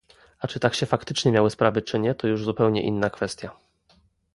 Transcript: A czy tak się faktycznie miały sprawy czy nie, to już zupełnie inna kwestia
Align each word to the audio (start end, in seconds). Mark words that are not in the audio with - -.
A 0.39 0.47
czy 0.47 0.59
tak 0.59 0.75
się 0.75 0.85
faktycznie 0.85 1.31
miały 1.31 1.49
sprawy 1.49 1.81
czy 1.81 1.99
nie, 1.99 2.15
to 2.15 2.27
już 2.27 2.43
zupełnie 2.43 2.83
inna 2.83 3.09
kwestia 3.09 3.51